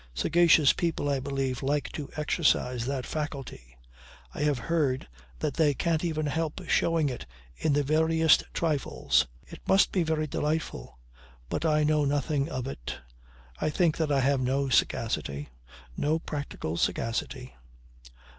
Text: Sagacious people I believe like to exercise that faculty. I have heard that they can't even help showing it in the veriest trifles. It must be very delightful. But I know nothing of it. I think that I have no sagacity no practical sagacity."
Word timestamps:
Sagacious 0.15 0.73
people 0.73 1.07
I 1.11 1.19
believe 1.19 1.61
like 1.61 1.89
to 1.91 2.09
exercise 2.15 2.87
that 2.87 3.05
faculty. 3.05 3.77
I 4.33 4.41
have 4.41 4.57
heard 4.57 5.07
that 5.37 5.53
they 5.53 5.75
can't 5.75 6.03
even 6.03 6.25
help 6.25 6.59
showing 6.67 7.07
it 7.07 7.27
in 7.55 7.73
the 7.73 7.83
veriest 7.83 8.45
trifles. 8.51 9.27
It 9.45 9.59
must 9.67 9.91
be 9.91 10.01
very 10.01 10.25
delightful. 10.25 10.97
But 11.49 11.65
I 11.67 11.83
know 11.83 12.03
nothing 12.03 12.49
of 12.49 12.65
it. 12.65 12.97
I 13.59 13.69
think 13.69 13.97
that 13.97 14.11
I 14.11 14.21
have 14.21 14.41
no 14.41 14.69
sagacity 14.69 15.49
no 15.95 16.17
practical 16.17 16.77
sagacity." 16.77 17.53